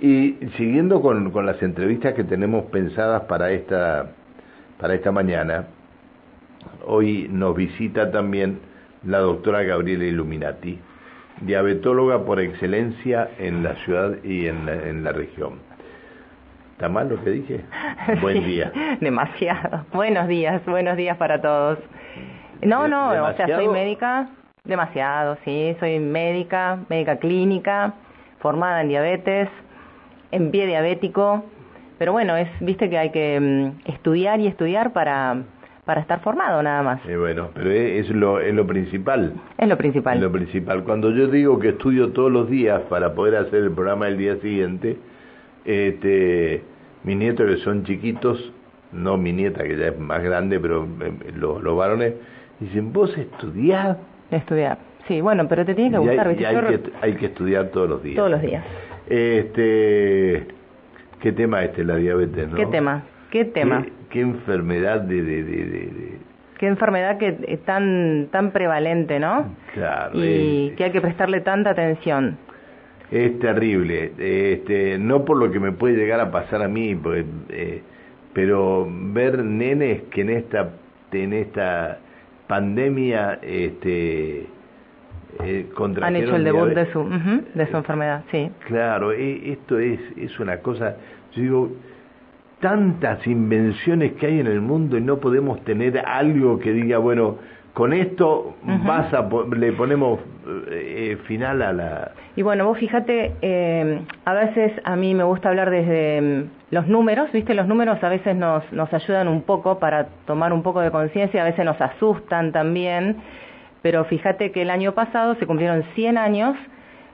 [0.00, 4.12] Y siguiendo con, con las entrevistas que tenemos pensadas para esta,
[4.78, 5.66] para esta mañana,
[6.86, 8.60] hoy nos visita también
[9.04, 10.78] la doctora Gabriela Illuminati,
[11.40, 15.54] diabetóloga por excelencia en la ciudad y en la, en la región.
[16.72, 17.60] ¿Está mal lo que dije?
[18.22, 18.70] Buen día.
[19.00, 19.84] Demasiado.
[19.92, 21.80] Buenos días, buenos días para todos.
[22.62, 24.28] No, no, o sea, soy médica,
[24.64, 27.94] demasiado, sí, soy médica, médica clínica,
[28.40, 29.48] formada en diabetes,
[30.30, 31.44] en pie diabético,
[31.98, 35.44] pero bueno, es, viste que hay que mm, estudiar y estudiar para
[35.88, 37.00] para estar formado nada más.
[37.08, 39.32] Eh, bueno, pero es, lo, es lo principal.
[39.56, 40.18] Es lo principal.
[40.18, 40.84] Es lo principal.
[40.84, 44.36] Cuando yo digo que estudio todos los días para poder hacer el programa del día
[44.36, 44.98] siguiente,
[45.64, 46.62] este,
[47.04, 48.52] mis nietos que son chiquitos,
[48.92, 52.12] no mi nieta que ya es más grande, pero eh, los, los varones,
[52.60, 53.96] dicen, vos estudiás.
[54.30, 56.28] Estudiar, sí, bueno, pero te tiene que gustar.
[56.28, 58.16] hay, que, hay que estudiar todos los días.
[58.16, 58.62] Todos los días.
[59.08, 60.46] Este,
[61.20, 62.56] ¿Qué tema este, la diabetes, no?
[62.56, 63.04] ¿Qué tema?
[63.30, 63.84] ¿Qué tema?
[64.10, 66.18] qué enfermedad de, de, de,
[66.58, 69.54] qué enfermedad que es tan tan prevalente, ¿no?
[69.74, 70.12] Claro.
[70.14, 72.38] Y que hay que prestarle tanta atención.
[73.10, 77.24] Es terrible, este, no por lo que me puede llegar a pasar a mí, pues,
[77.48, 77.80] eh,
[78.34, 80.70] pero ver nenes que en esta
[81.12, 81.98] en esta
[82.46, 84.46] pandemia este
[85.44, 85.66] eh,
[86.02, 87.04] han hecho el debut de su
[87.54, 88.50] de su enfermedad, sí.
[88.66, 90.96] Claro, e, esto es es una cosa,
[91.32, 91.72] yo digo
[92.60, 97.36] tantas invenciones que hay en el mundo y no podemos tener algo que diga, bueno,
[97.72, 100.18] con esto vas a, le ponemos
[100.68, 102.12] eh, final a la...
[102.34, 106.88] Y bueno, vos fíjate, eh, a veces a mí me gusta hablar desde mm, los
[106.88, 107.54] números, ¿viste?
[107.54, 111.42] Los números a veces nos, nos ayudan un poco para tomar un poco de conciencia,
[111.42, 113.18] a veces nos asustan también,
[113.88, 116.54] pero fíjate que el año pasado se cumplieron 100 años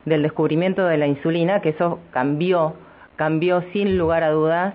[0.06, 2.74] del descubrimiento de la insulina, que eso cambió,
[3.14, 4.74] cambió sin lugar a dudas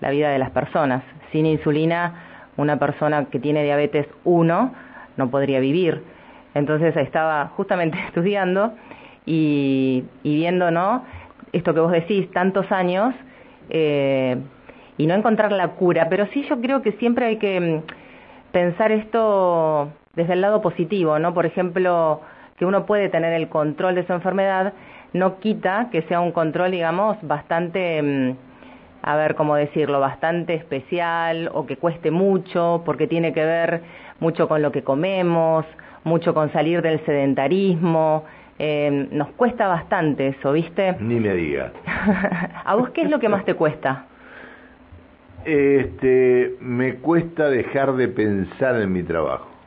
[0.00, 1.02] la vida de las personas.
[1.32, 4.74] Sin insulina, una persona que tiene diabetes 1
[5.16, 6.02] no podría vivir.
[6.52, 8.74] Entonces estaba justamente estudiando
[9.24, 11.02] y, viendo, ¿no?
[11.52, 13.14] Esto que vos decís, tantos años,
[13.70, 14.36] eh,
[14.98, 18.92] y no encontrar la cura, pero sí yo creo que siempre hay que mm, pensar
[18.92, 21.32] esto desde el lado positivo, ¿no?
[21.32, 22.20] Por ejemplo,
[22.58, 24.72] que uno puede tener el control de su enfermedad,
[25.12, 28.36] no quita que sea un control, digamos, bastante mm,
[29.02, 33.80] a ver cómo decirlo, bastante especial o que cueste mucho, porque tiene que ver
[34.18, 35.64] mucho con lo que comemos,
[36.02, 38.24] mucho con salir del sedentarismo.
[38.58, 40.96] Eh, nos cuesta bastante eso, ¿viste?
[40.98, 41.70] Ni me diga.
[42.64, 44.06] ¿A vos qué es lo que más te cuesta?
[45.44, 49.57] Este, me cuesta dejar de pensar en mi trabajo.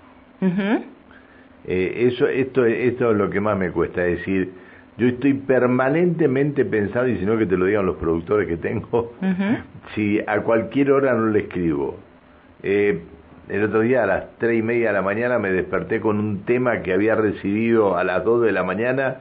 [0.42, 4.52] Eh, eso, esto, esto es lo que más me cuesta, es decir,
[4.98, 9.14] yo estoy permanentemente pensando, y si no que te lo digan los productores que tengo,
[9.96, 11.98] si a cualquier hora no le escribo.
[12.64, 13.02] Eh,
[13.50, 16.44] el otro día a las tres y media de la mañana me desperté con un
[16.46, 19.18] tema que había recibido a las dos de la mañana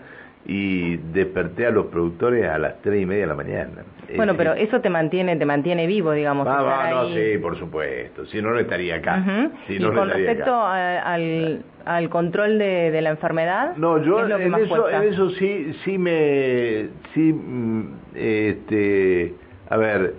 [0.46, 3.84] y desperté a los productores a las tres y media de la mañana.
[4.16, 6.46] Bueno, pero eso te mantiene, te mantiene vivo, digamos.
[6.48, 8.26] Ah, va, no, sí, por supuesto.
[8.26, 9.22] Si no, no estaría acá.
[9.68, 15.02] y con respecto al, al control de, de, la enfermedad, no, yo en, eso, en
[15.04, 19.34] eso sí, sí me, sí, mm, este,
[19.68, 20.14] a ver,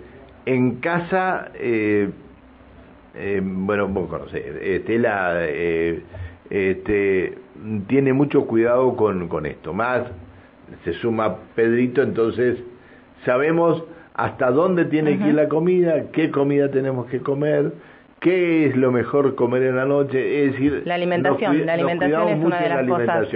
[0.46, 2.08] en casa, eh,
[3.14, 6.02] eh, bueno, vos conocés, Estela, eh,
[6.48, 7.41] este,
[7.86, 9.72] tiene mucho cuidado con, con esto.
[9.72, 10.02] Más
[10.84, 12.58] se suma Pedrito, entonces
[13.24, 17.72] sabemos hasta dónde tiene que ir la comida, qué comida tenemos que comer,
[18.20, 22.44] qué es lo mejor comer en la noche, es decir, la alimentación, la alimentación es
[22.44, 23.28] una de las cosas.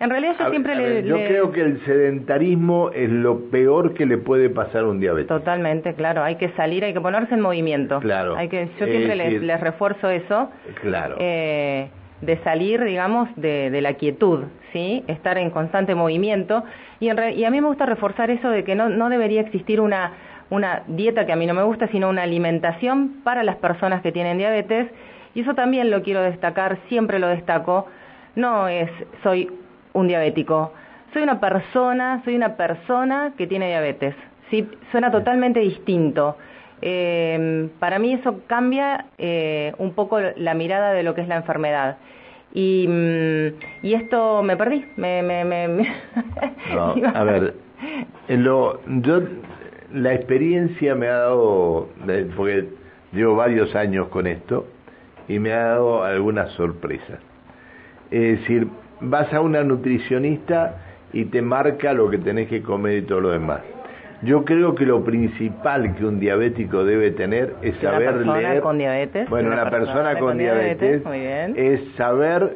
[0.00, 4.18] En realidad yo siempre le, yo creo que el sedentarismo es lo peor que le
[4.18, 5.38] puede pasar a un diabético.
[5.38, 8.00] Totalmente, claro, hay que salir, hay que ponerse en movimiento.
[8.00, 8.36] Claro.
[8.36, 10.50] Hay que yo siempre les, refuerzo eso.
[10.80, 11.16] Claro.
[11.18, 11.88] Eh,
[12.20, 15.04] de salir, digamos, de, de, la quietud, ¿sí?
[15.08, 16.64] Estar en constante movimiento.
[17.00, 19.80] Y, en y a mí me gusta reforzar eso de que no, no debería existir
[19.80, 20.12] una,
[20.50, 24.12] una dieta que a mí no me gusta, sino una alimentación para las personas que
[24.12, 24.90] tienen diabetes.
[25.34, 27.86] Y eso también lo quiero destacar, siempre lo destaco.
[28.36, 28.90] No es
[29.22, 29.50] soy
[29.92, 30.72] un diabético,
[31.12, 34.14] soy una persona, soy una persona que tiene diabetes.
[34.50, 34.68] ¿sí?
[34.90, 36.36] Suena totalmente distinto.
[36.86, 41.36] Eh, para mí eso cambia eh, un poco la mirada de lo que es la
[41.36, 41.96] enfermedad.
[42.52, 44.84] Y, mm, y esto me perdí.
[44.98, 45.66] Me, me, me,
[46.74, 47.54] no, a ver,
[48.28, 49.22] lo, yo,
[49.94, 51.88] la experiencia me ha dado,
[52.36, 52.68] porque
[53.14, 54.66] llevo varios años con esto,
[55.26, 57.18] y me ha dado algunas sorpresas.
[58.10, 58.68] Es decir,
[59.00, 60.82] vas a una nutricionista
[61.14, 63.62] y te marca lo que tenés que comer y todo lo demás
[64.22, 68.62] Yo creo que lo principal que un diabético debe tener es saber una persona leer.
[68.62, 69.28] con diabetes.
[69.28, 71.02] Bueno, una, persona, con, diabetes,
[71.56, 72.54] es saber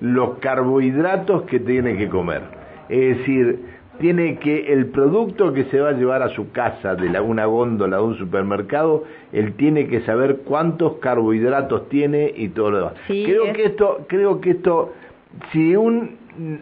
[0.00, 2.42] los carbohidratos que tiene que comer.
[2.88, 3.60] Es decir,
[4.00, 7.44] tiene que el producto que se va a llevar a su casa de la, una
[7.44, 12.94] góndola de un supermercado, él tiene que saber cuántos carbohidratos tiene y todo lo demás.
[13.06, 14.94] creo que esto, creo que esto,
[15.52, 16.18] si un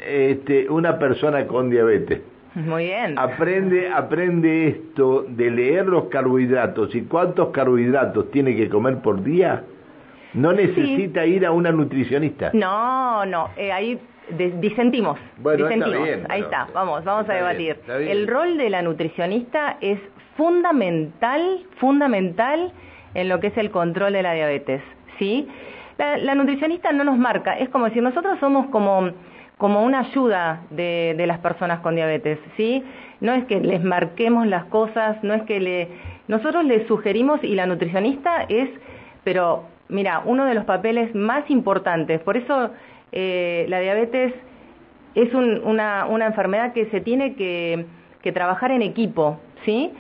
[0.06, 2.20] este, una persona con diabetes
[2.54, 3.18] muy bien.
[3.18, 9.64] Aprende, aprende esto de leer los carbohidratos y cuántos carbohidratos tiene que comer por día.
[10.34, 12.50] No necesita ir a una nutricionista.
[12.52, 13.98] No, no, eh, ahí
[14.60, 15.18] disentimos.
[15.38, 16.08] Bueno, disentimos.
[16.28, 17.78] ahí está, vamos, vamos a debatir.
[17.88, 19.98] El rol de la nutricionista es
[20.36, 22.72] fundamental, fundamental
[23.14, 24.82] en lo que es el control de la diabetes,
[25.18, 25.48] ¿sí?
[25.96, 29.10] La, la nutricionista no nos marca, es como si nosotros somos como
[29.58, 32.82] como una ayuda de, de, las personas con diabetes, ¿sí?
[33.20, 35.88] No es que les marquemos las cosas, no es que le...
[36.28, 38.70] Nosotros les sugerimos y la nutricionista es,
[39.24, 42.70] pero mira, uno de los papeles más importantes, por eso
[43.12, 44.32] eh, la diabetes
[45.14, 47.86] es una, una, enfermedad que se tiene que,
[48.22, 49.90] que trabajar en equipo, ¿sí?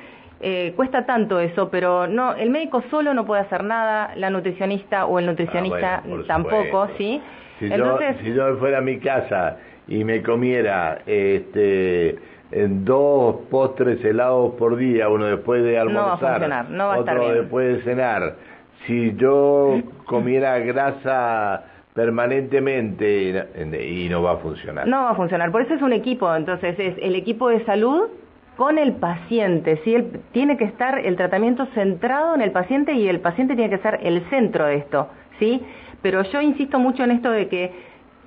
[0.40, 5.06] Eh, cuesta tanto eso, pero no, el médico solo no puede hacer nada, la nutricionista
[5.06, 7.20] o el nutricionista ah, tampoco, ¿sí?
[7.58, 9.56] Si, yo, si yo fuera a mi casa
[9.88, 12.16] y me comiera este
[12.50, 16.66] en dos postres helados por día, uno después de almorzar,
[16.96, 18.36] otro después de cenar,
[18.86, 21.64] si yo comiera grasa
[21.94, 23.48] permanentemente
[23.82, 24.86] y no va a funcionar.
[24.86, 28.08] No va a funcionar, por eso es un equipo, entonces es el equipo de salud
[28.56, 29.96] con el paciente, ¿sí?
[30.32, 34.00] tiene que estar el tratamiento centrado en el paciente y el paciente tiene que ser
[34.02, 35.08] el centro de esto,
[35.38, 35.62] ¿sí?
[36.02, 37.72] Pero yo insisto mucho en esto de que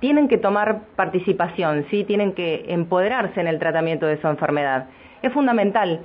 [0.00, 2.04] tienen que tomar participación, ¿sí?
[2.04, 4.86] tienen que empoderarse en el tratamiento de su enfermedad.
[5.22, 6.00] Es fundamental.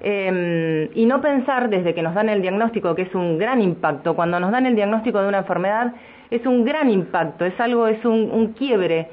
[0.00, 4.14] Em, y no pensar desde que nos dan el diagnóstico, que es un gran impacto,
[4.14, 5.94] cuando nos dan el diagnóstico de una enfermedad,
[6.30, 9.08] es un gran impacto, es algo, es un, quiebre.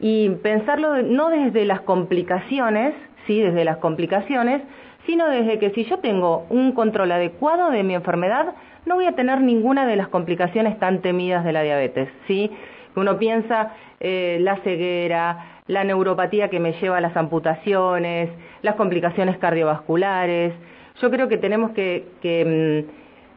[0.00, 2.94] Y pensarlo no desde las complicaciones,
[3.26, 4.62] sí, desde las complicaciones,
[5.06, 8.54] sino desde que si yo tengo un control adecuado de mi enfermedad,
[8.86, 12.50] no voy a tener ninguna de las complicaciones tan temidas de la diabetes, ¿sí?
[12.96, 18.30] Uno piensa eh, la ceguera, la neuropatía que me lleva a las amputaciones,
[18.62, 20.52] las complicaciones cardiovasculares.
[21.00, 22.86] Yo creo que tenemos que, que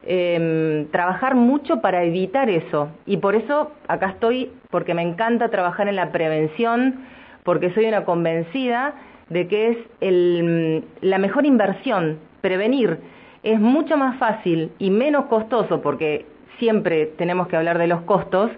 [0.05, 2.89] em, trabajar mucho para evitar eso.
[3.05, 7.05] Y por eso acá estoy, porque me encanta trabajar en la prevención,
[7.43, 8.93] porque soy una convencida
[9.29, 12.99] de que es el, mm, la mejor inversión, prevenir
[13.43, 16.25] es mucho más fácil y menos costoso, porque
[16.59, 18.51] siempre tenemos que hablar de los costos,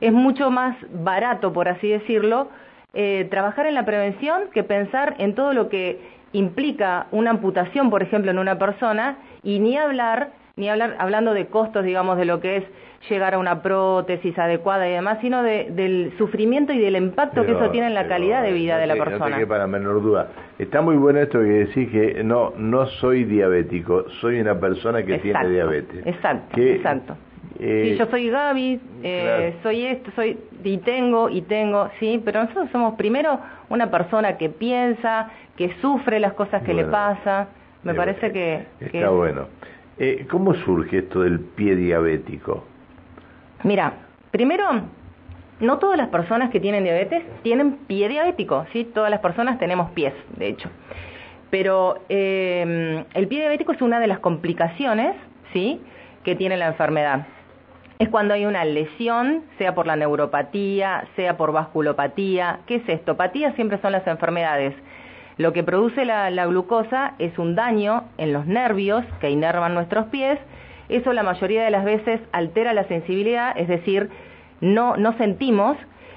[0.00, 2.48] es mucho más barato, por así decirlo,
[2.94, 6.00] eh, trabajar en la prevención que pensar en todo lo que
[6.32, 11.46] implica una amputación, por ejemplo, en una persona, y ni hablar, ni hablar, hablando de
[11.46, 12.64] costos, digamos, de lo que es
[13.08, 17.70] llegar a una prótesis adecuada y demás, sino del sufrimiento y del impacto que eso
[17.70, 19.38] tiene en la calidad de vida de la persona.
[19.38, 20.28] No para menor duda.
[20.58, 25.18] Está muy bueno esto que decís que no no soy diabético, soy una persona que
[25.18, 26.06] tiene diabetes.
[26.06, 27.16] Exacto, exacto.
[27.58, 32.68] Eh, yo soy Gaby, eh, soy esto, soy y tengo y tengo, sí, pero nosotros
[32.72, 37.48] somos primero una persona que piensa, que sufre las cosas que le pasa.
[37.82, 39.46] Me parece que, está bueno.
[39.98, 42.64] Eh, ¿Cómo surge esto del pie diabético?
[43.62, 43.92] Mira,
[44.30, 44.82] primero,
[45.60, 48.84] no todas las personas que tienen diabetes tienen pie diabético, ¿sí?
[48.84, 50.68] Todas las personas tenemos pies, de hecho.
[51.50, 55.14] Pero eh, el pie diabético es una de las complicaciones,
[55.52, 55.80] ¿sí?
[56.24, 57.26] Que tiene la enfermedad.
[58.00, 62.60] Es cuando hay una lesión, sea por la neuropatía, sea por vasculopatía.
[62.66, 63.16] ¿Qué es esto?
[63.16, 64.74] Patías siempre son las enfermedades.
[65.36, 70.06] Lo que produce la, la glucosa es un daño en los nervios que inervan nuestros
[70.06, 70.38] pies
[70.88, 74.10] eso la mayoría de las veces altera la sensibilidad, es decir,
[74.60, 75.76] no, no sentimos,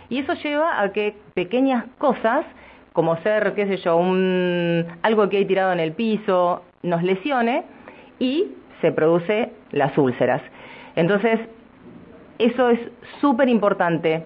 [0.10, 2.46] y eso lleva a que pequeñas cosas,
[2.94, 7.64] como ser, qué sé yo, un, algo que hay tirado en el piso, nos lesione
[8.20, 10.42] y se produce las úlceras.
[10.96, 11.40] Entonces,
[12.40, 12.80] eso es
[13.22, 14.24] súper importante.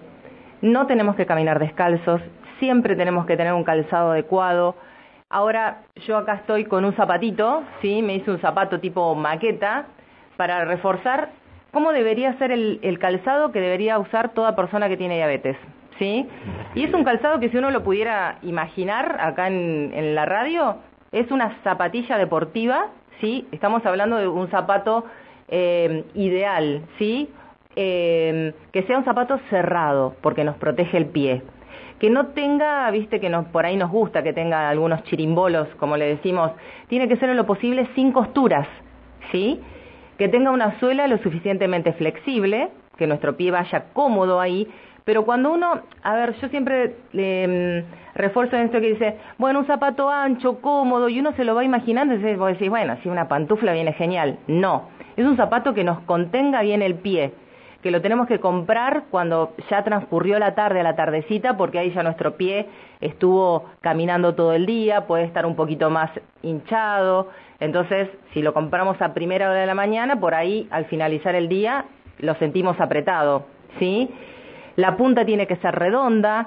[0.60, 2.20] No tenemos que caminar descalzos,
[2.62, 4.76] siempre tenemos que tener un calzado adecuado.
[5.28, 8.02] Ahora yo acá estoy con un zapatito, ¿sí?
[8.02, 9.86] Me hice un zapato tipo maqueta,
[10.36, 11.30] para reforzar
[11.72, 15.56] cómo debería ser el, calzado que debería usar toda persona que tiene diabetes.
[15.98, 16.26] ¿Sí?
[16.76, 20.76] Y es un calzado que si uno lo pudiera imaginar acá en, la radio,
[21.10, 22.86] es una zapatilla deportiva,
[23.20, 23.46] ¿sí?
[23.50, 25.04] Estamos hablando de un zapato
[25.48, 27.28] eh, ideal, ¿sí?
[27.74, 31.42] Eh, que sea un zapato cerrado, porque nos protege el pie.
[32.02, 36.06] Que no tenga, viste que por ahí nos gusta que tenga algunos chirimbolos, como le
[36.06, 36.50] decimos,
[36.88, 38.66] tiene que ser en lo posible sin costuras,
[39.30, 39.60] ¿sí?
[40.18, 44.66] Que tenga una suela lo suficientemente flexible, que nuestro pie vaya cómodo ahí,
[45.04, 49.66] pero cuando uno, a ver, yo siempre mm, refuerzo en esto que dice, bueno, un
[49.68, 53.28] zapato ancho, cómodo, y uno se lo va imaginando, y vos decís, bueno, si una
[53.28, 54.40] pantufla viene genial.
[54.48, 57.32] No, es un zapato que nos contenga bien el pie,
[57.82, 61.92] que lo tenemos que comprar cuando ya transcurrió la tarde a la tardecita, porque ahí
[61.92, 62.66] ya nuestro pie
[63.00, 66.10] estuvo caminando todo el día, puede estar un poquito más
[66.42, 67.28] hinchado.
[67.58, 71.48] Entonces, si lo compramos a primera hora de la mañana, por ahí al finalizar el
[71.48, 71.86] día
[72.18, 73.46] lo sentimos apretado,
[73.80, 74.08] ¿sí?
[74.76, 76.46] La punta tiene que ser redonda,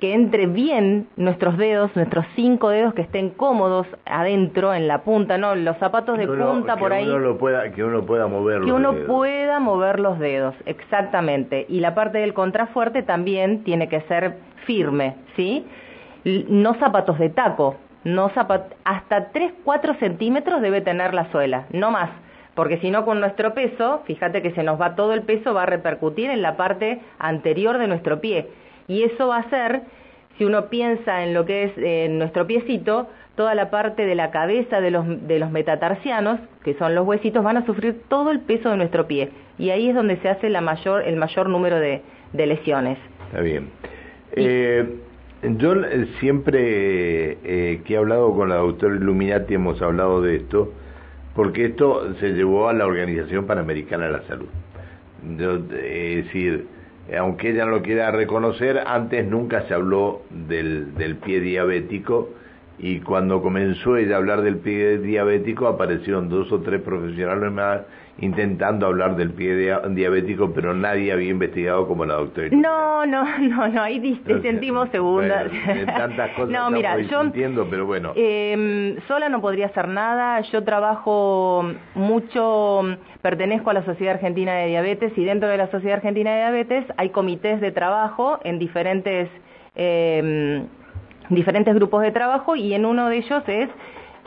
[0.00, 5.36] que entre bien nuestros dedos, nuestros cinco dedos que estén cómodos adentro en la punta,
[5.36, 7.08] no los zapatos de punta por ahí.
[7.08, 11.66] Uno pueda, que uno pueda mover Que uno pueda mover los dedos, exactamente.
[11.68, 15.66] Y la parte del contrafuerte también tiene que ser firme, ¿sí?
[16.24, 21.90] No zapatos de taco, no zapat hasta 3, 4 centímetros debe tener la suela, no
[21.90, 22.10] más.
[22.54, 25.62] Porque si no, con nuestro peso, fíjate que se nos va todo el peso, va
[25.62, 28.48] a repercutir en la parte anterior de nuestro pie
[28.90, 29.82] y eso va a ser,
[30.36, 33.06] si uno piensa en lo que es eh, nuestro piecito,
[33.36, 37.44] toda la parte de la cabeza de los, de los metatarsianos, que son los huesitos,
[37.44, 39.30] van a sufrir todo el peso de nuestro pie.
[39.58, 42.98] Y ahí es donde se hace la mayor, el mayor número de, lesiones.
[43.28, 43.68] Está bien.
[44.32, 44.84] Eh,
[45.42, 47.38] yo eh, siempre
[47.84, 50.72] que he hablado con la doctora Illuminati hemos hablado de esto,
[51.36, 54.48] porque esto se llevó a la Organización Panamericana de la Salud.
[55.22, 56.79] es decir, eh,
[57.18, 62.30] aunque ella no lo quiera reconocer, antes nunca se habló del, del pie diabético
[62.78, 67.80] y cuando comenzó ella a hablar del pie diabético aparecieron dos o tres profesionales más
[68.20, 69.56] intentando hablar del pie
[69.88, 72.48] diabético, pero nadie había investigado como la doctora.
[72.52, 75.50] No, no, no, no, ahí sentimos segundas.
[75.86, 78.12] tantas cosas no, mira, yo entiendo, pero bueno.
[78.16, 80.40] Eh, sola no podría hacer nada.
[80.52, 82.82] Yo trabajo mucho,
[83.22, 86.84] pertenezco a la Sociedad Argentina de Diabetes y dentro de la Sociedad Argentina de Diabetes
[86.96, 89.28] hay comités de trabajo en diferentes
[89.76, 90.62] eh,
[91.30, 93.68] diferentes grupos de trabajo y en uno de ellos es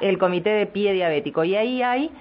[0.01, 2.11] el comité de pie diabético y ahí hay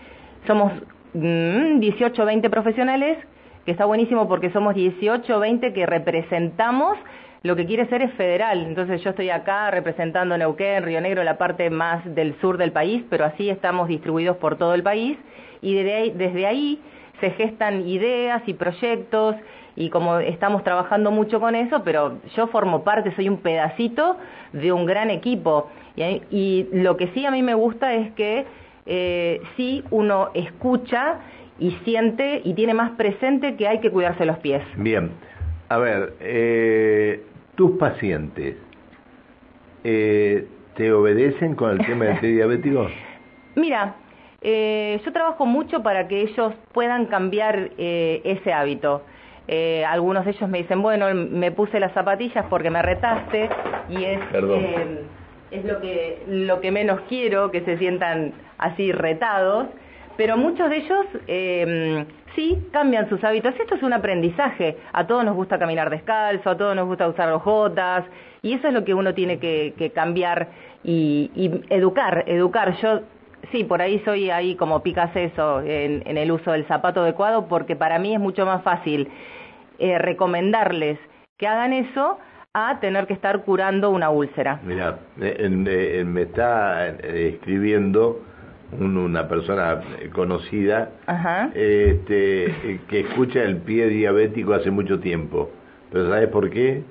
[0.47, 0.73] somos
[1.15, 3.19] 18 o 20 profesionales,
[3.65, 6.99] que está buenísimo porque somos 18 o 20 que representamos
[7.43, 8.65] lo que quiere ser es federal.
[8.67, 13.03] Entonces yo estoy acá representando Neuquén, Río Negro, la parte más del sur del país,
[13.11, 15.19] pero así estamos distribuidos por todo el país
[15.61, 16.81] y desde ahí, desde ahí
[17.21, 19.37] se gestan ideas y proyectos
[19.75, 24.17] y como estamos trabajando mucho con eso, pero yo formo parte, soy un pedacito
[24.53, 25.69] de un gran equipo.
[25.97, 28.45] Y, y lo que sí a mí me gusta es que
[28.87, 31.19] eh, sí uno escucha
[31.59, 34.63] y siente y tiene más presente que hay que cuidarse los pies.
[34.77, 35.11] Bien,
[35.69, 37.23] a ver, eh,
[37.55, 38.57] tus pacientes,
[39.85, 40.47] eh,
[40.77, 42.89] ¿te obedecen con el tema del diabético?
[43.55, 43.95] Mira,
[44.41, 49.03] eh, yo trabajo mucho para que ellos puedan cambiar eh, ese hábito.
[49.47, 53.49] Eh, algunos de ellos me dicen, bueno, me puse las zapatillas porque me retaste
[53.89, 54.21] y es...
[54.33, 55.03] Eh,
[55.53, 59.67] es lo que, lo que menos quiero, que se sientan así retados,
[60.17, 63.55] pero muchos de ellos eh, sí cambian sus hábitos.
[63.59, 64.77] Esto es un aprendizaje.
[64.93, 68.05] A todos nos gusta caminar descalzo, a todos nos gusta usar jotas,
[68.43, 70.49] y eso es lo que uno tiene que, cambiar
[70.83, 71.31] y,
[71.71, 72.77] educar, educar.
[72.81, 73.01] Yo
[73.53, 77.77] sí, por ahí soy ahí como picaseso en, en el uso del zapato adecuado, porque
[77.77, 79.09] para mí es mucho más fácil
[79.79, 80.99] eh, recomendarles
[81.39, 82.19] que hagan eso
[82.55, 84.61] a tener que estar curando una úlcera.
[84.63, 88.21] Mira, me está eh, escribiendo
[88.79, 89.81] una persona
[90.15, 90.91] conocida
[91.55, 95.51] Este, que escucha el pie diabético hace mucho tiempo.
[95.91, 96.83] Pero ¿sabes por qué?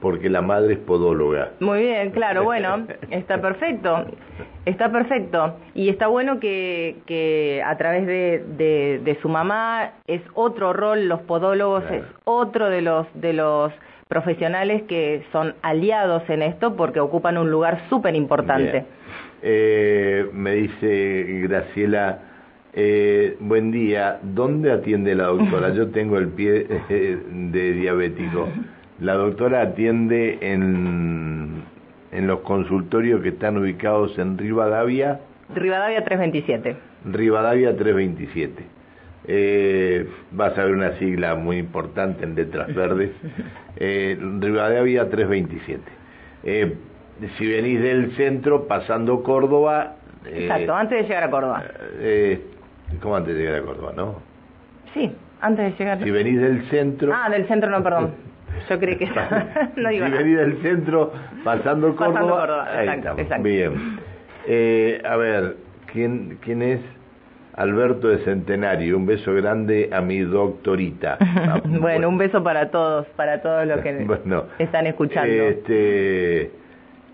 [0.00, 1.50] Porque la madre es podóloga.
[1.60, 4.06] Muy bien, claro, bueno, está perfecto,
[4.64, 5.56] está perfecto.
[5.74, 11.20] Y está bueno que, que a través de, de, su mamá es otro rol, los
[11.22, 13.72] podólogos es otro de los, de los
[14.08, 18.84] profesionales que son aliados en esto porque ocupan un lugar súper importante.
[19.42, 22.18] Eh, me dice Graciela,
[22.72, 25.74] eh, buen día, ¿dónde atiende la doctora?
[25.74, 28.48] Yo tengo el pie eh, de diabético.
[29.00, 31.62] La doctora atiende en,
[32.10, 35.20] en los consultorios que están ubicados en Rivadavia.
[35.54, 36.76] Rivadavia 327.
[37.04, 38.77] Rivadavia 327
[39.30, 43.10] eh, vas a ver una sigla muy importante en letras verdes,
[43.76, 45.82] eh, Rivadavia 327.
[46.44, 46.74] Eh,
[47.36, 49.96] si venís del centro, pasando Córdoba...
[50.24, 51.64] Eh, Exacto, antes de llegar a Córdoba.
[52.00, 52.40] Eh,
[53.02, 54.14] ¿Cómo antes de llegar a Córdoba, no?
[54.94, 56.02] Sí, antes de llegar.
[56.02, 57.12] Si venís del centro...
[57.14, 58.14] Ah, del centro no, perdón.
[58.70, 59.06] Yo creo que
[59.76, 60.06] no iba.
[60.06, 61.12] Si venir del centro,
[61.44, 62.14] pasando Córdoba.
[62.14, 63.98] Pasando Córdoba, Ahí exacto, Bien.
[64.46, 65.56] Eh, a ver,
[65.92, 66.80] ¿quién, ¿quién es?
[67.54, 71.18] Alberto de Centenario, un beso grande a mi doctorita.
[71.64, 74.06] bueno, un beso para todos, para todos los que
[74.58, 75.32] están escuchando.
[75.32, 76.50] Este,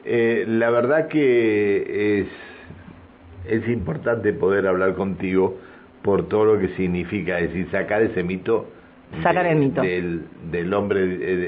[0.04, 2.26] eh, la verdad que es,
[3.48, 5.56] es importante poder hablar contigo
[6.02, 8.66] por todo lo que significa, es decir, sacar ese mito
[9.22, 11.06] sacar el mito del, hombre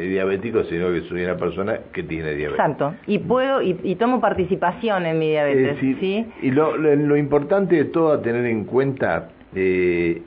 [0.09, 2.61] diabético, sino que soy una persona que tiene diabetes.
[2.61, 2.95] Exacto.
[3.07, 5.79] Y puedo y, tomo participación en mi diabetes.
[5.81, 6.27] ¿sí?
[6.43, 10.23] Y lo, lo, importante de todo a tener en cuenta eh,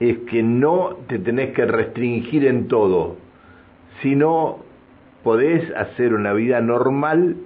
[0.00, 3.16] es que no te tenés que restringir en todo,
[4.02, 4.58] sino
[5.22, 7.36] podés hacer una vida normal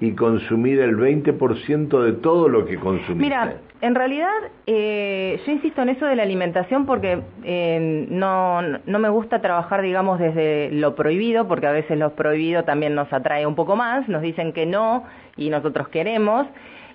[0.00, 3.20] y consumir el 20% de todo lo que consumís.
[3.20, 4.28] Mira, en realidad,
[4.66, 9.82] eh, yo insisto en eso de la alimentación porque eh, no, no me gusta trabajar,
[9.82, 14.08] digamos, desde lo prohibido, porque a veces lo prohibido también nos atrae un poco más,
[14.08, 15.04] nos dicen que no
[15.36, 16.46] y nosotros queremos.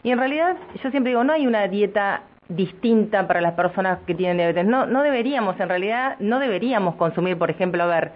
[0.03, 4.15] Y en realidad, yo siempre digo, no hay una dieta distinta para las personas que
[4.15, 4.65] tienen diabetes.
[4.65, 8.11] No, no deberíamos, en realidad, no deberíamos consumir, por ejemplo, a ver,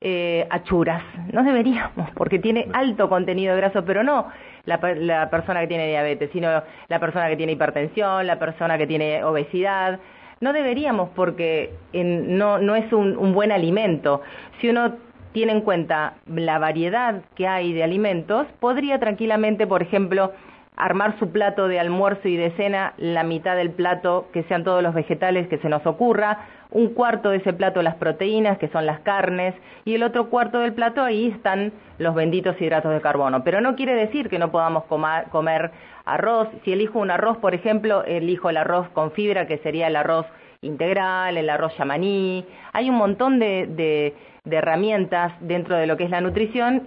[0.00, 1.02] eh, achuras.
[1.32, 4.28] No deberíamos, porque tiene alto contenido de graso, pero no
[4.64, 9.24] la, persona que tiene diabetes, sino la persona que tiene hipertensión, la persona que tiene
[9.24, 9.98] obesidad.
[10.40, 14.22] No deberíamos porque no, no es un, un buen alimento.
[14.60, 14.94] Si uno
[15.32, 20.32] tiene en cuenta la variedad que hay de alimentos, podría tranquilamente, por ejemplo,
[20.76, 24.82] armar su plato de almuerzo y de cena, la mitad del plato que sean todos
[24.82, 26.38] los vegetales que se nos ocurra,
[26.72, 30.60] un cuarto de ese plato las proteínas, que son las carnes, y el otro cuarto
[30.60, 33.42] del plato ahí están los benditos hidratos de carbono.
[33.44, 35.70] Pero no quiere decir que no podamos comer
[36.04, 36.48] arroz.
[36.64, 40.26] Si elijo un arroz, por ejemplo, elijo el arroz con fibra, que sería el arroz
[40.60, 42.44] integral, el arroz yamaní.
[42.72, 46.82] Hay un montón de, de, de herramientas dentro de lo que es la nutrición,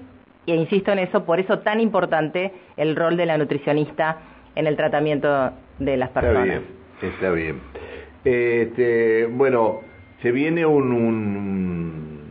[0.45, 4.17] e insisto en eso, por eso tan importante el rol de la nutricionista
[4.55, 6.47] en el tratamiento de las personas.
[6.47, 7.92] Está bien, está bien.
[8.25, 9.81] Este, bueno,
[10.21, 12.21] se viene un,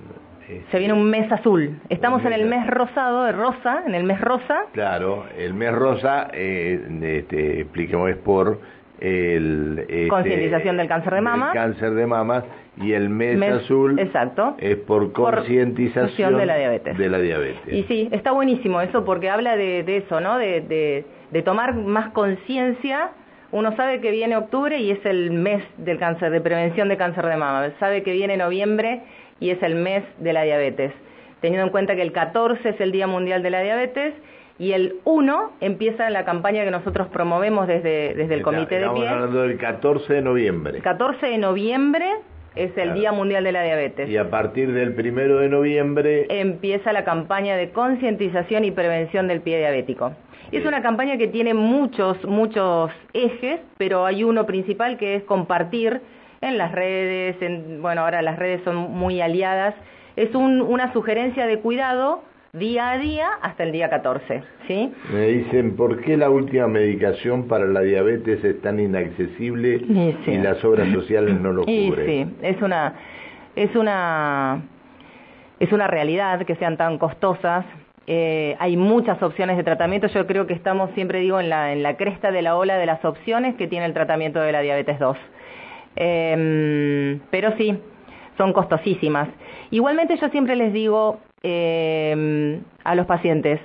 [0.70, 1.78] se viene un mes azul.
[1.88, 4.66] Estamos en el mes rosado, de rosa, en el mes rosa.
[4.72, 8.60] Claro, el mes rosa, eh, este, expliquemos, es por
[9.00, 9.80] el...
[9.80, 11.48] Este, Concientización del cáncer de mama.
[11.48, 12.44] El cáncer de mama
[12.78, 16.96] y el mes, azul exacto, es por concientización de la diabetes.
[16.96, 17.74] De la diabetes.
[17.74, 20.38] Y sí, está buenísimo eso porque habla de, de eso, ¿no?
[20.38, 23.10] De, de, de tomar más conciencia
[23.52, 27.26] uno sabe que viene octubre y es el mes del cáncer, de prevención de cáncer
[27.26, 27.70] de mama.
[27.78, 29.02] Sabe que viene noviembre
[29.40, 30.92] y es el mes de la diabetes.
[31.40, 34.14] Teniendo en cuenta que el 14 es el Día Mundial de la Diabetes
[34.58, 39.04] y el 1 empieza la campaña que nosotros promovemos desde, desde el Comité de Pie.
[39.04, 40.80] Estamos hablando del 14 de noviembre.
[40.80, 42.06] 14 de noviembre
[42.54, 44.08] es el Día Mundial de la Diabetes.
[44.08, 49.40] Y a partir del 1 de noviembre empieza la campaña de concientización y prevención del
[49.40, 50.12] pie diabético.
[50.50, 56.02] Es una campaña que tiene muchos, muchos ejes, pero hay uno principal que es compartir
[56.42, 59.74] en las redes, en, bueno, ahora las redes son muy aliadas,
[60.16, 62.22] es una sugerencia de cuidado
[62.54, 64.92] día a día hasta el día 14, ¿sí?
[65.10, 69.76] Me dicen, ¿por qué la última medicación para la diabetes es tan inaccesible
[70.26, 72.06] y las obras sociales no lo cubren?
[72.06, 72.94] sí, es una,
[73.56, 74.62] es una,
[75.60, 77.64] es una realidad que sean tan costosas,
[78.06, 80.08] eh, hay muchas opciones de tratamiento.
[80.08, 82.84] Yo creo que estamos, siempre digo, en la, en la cresta de la ola de
[82.84, 85.16] las opciones que tiene el tratamiento de la diabetes 2.
[85.96, 87.78] Em, pero sí,
[88.36, 89.28] son costosísimas.
[89.70, 93.60] Igualmente yo siempre les digo em, a los pacientes,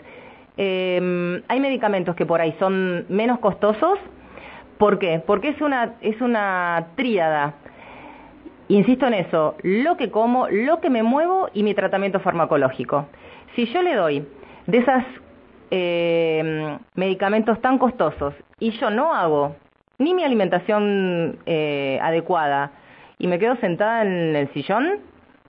[0.57, 3.99] em, hay medicamentos que por ahí son menos costosos.
[4.77, 5.21] ¿Por qué?
[5.25, 7.55] Porque es una, es una tríada.
[8.69, 13.07] Insisto en eso, lo que como, lo que me muevo y mi tratamiento farmacológico.
[13.55, 14.27] Si yo le doy
[14.67, 15.03] de esos
[15.71, 19.55] eh, medicamentos tan costosos y yo no hago
[19.99, 22.71] ni mi alimentación eh, adecuada
[23.19, 24.99] y me quedo sentada en el sillón,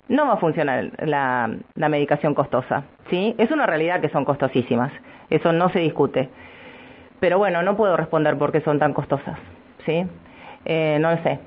[0.08, 2.84] no va a funcionar la, medicación costosa.
[3.10, 3.34] ¿sí?
[3.38, 4.92] Es una realidad que son costosísimas,
[5.30, 6.28] eso no se discute.
[7.20, 9.38] Pero bueno, no puedo responder por qué son tan costosas.
[9.84, 10.04] ¿sí?
[10.64, 11.38] Eh, no lo sé.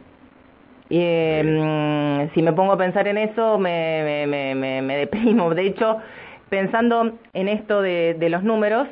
[0.89, 5.53] Y, si me pongo a pensar en eso, me, me, me, me deprimo.
[5.53, 5.99] De hecho,
[6.51, 8.87] pensando en esto de, los números,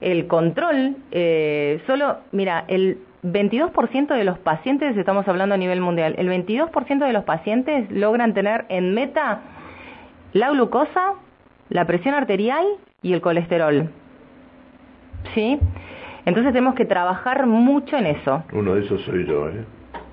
[0.00, 6.14] el control, eh, solo, mira, el 22% de los pacientes, estamos hablando a nivel mundial,
[6.18, 9.40] el 22% de los pacientes logran tener en meta
[10.32, 11.14] la glucosa,
[11.68, 12.64] la presión arterial
[13.02, 13.90] y el colesterol.
[15.34, 15.58] ¿Sí?
[16.24, 18.44] Entonces tenemos que trabajar mucho en eso.
[18.52, 19.64] Uno de esos soy yo, ¿eh?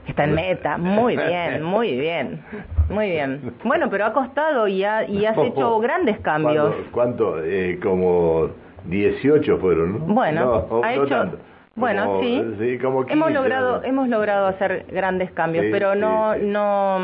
[0.08, 2.44] Está en meta, muy bien, muy bien,
[2.90, 3.54] muy bien.
[3.64, 6.76] Bueno, pero ha costado y, ha, y has hecho grandes cambios.
[6.92, 7.42] ¿Cuánto?
[7.42, 8.50] Eh, como
[8.86, 10.00] 18 fueron, ¿no?
[10.14, 11.38] Bueno, ha hecho...
[11.76, 12.42] Bueno, sí.
[13.10, 17.00] hemos logrado hemos logrado hacer grandes cambios, pero no no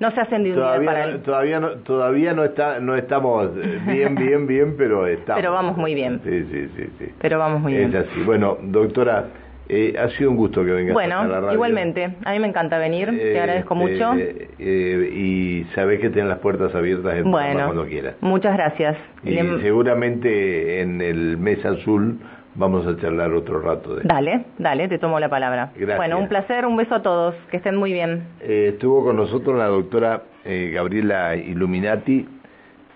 [0.00, 1.22] no se hacen de un todavía, día para él.
[1.22, 3.50] Todavía no todavía no está no estamos
[3.86, 5.40] bien bien bien, pero estamos.
[5.40, 6.20] Pero vamos muy bien.
[6.24, 7.14] Sí, sí, sí, sí.
[7.20, 7.94] Pero vamos muy bien.
[7.94, 8.20] Es así.
[8.24, 9.26] Bueno, doctora,
[9.68, 11.54] eh, ha sido un gusto que vengas bueno, a la radio.
[11.54, 12.16] igualmente.
[12.24, 13.10] A mí me encanta venir.
[13.10, 14.12] te eh, agradezco mucho.
[14.18, 18.16] Eh, y sabes que tienen las puertas abiertas en bueno, cuando quieras.
[18.20, 18.96] Muchas gracias.
[19.22, 22.18] Y seguramente en el mes azul
[22.54, 23.96] vamos a charlar otro rato.
[23.96, 24.02] De...
[24.04, 25.72] Dale, dale, te tomo la palabra.
[25.74, 25.96] Gracias.
[25.96, 28.24] Bueno, un placer, un beso a todos, que estén muy bien.
[28.40, 32.28] Eh, estuvo con nosotros la doctora eh, Gabriela Illuminati,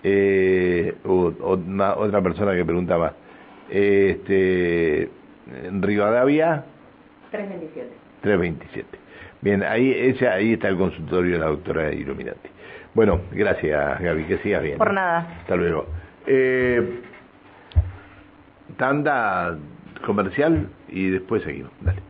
[0.03, 3.13] eh, otra persona que preguntaba,
[3.69, 5.09] eh, este,
[5.79, 6.63] Rivadavia.
[7.31, 7.89] 327.
[8.21, 8.99] 327.
[9.41, 12.49] Bien, ahí, ese, ahí está el consultorio de la doctora Illuminati.
[12.93, 14.77] Bueno, gracias Gaby, que sigas bien.
[14.77, 15.19] Por nada.
[15.41, 15.85] Hasta luego.
[16.25, 17.01] Eh,
[18.79, 19.57] tanda
[20.05, 21.71] comercial y después seguimos.
[21.81, 22.01] Dale.